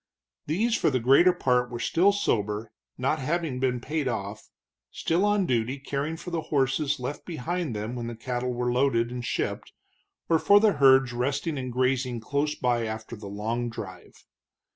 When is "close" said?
12.19-12.55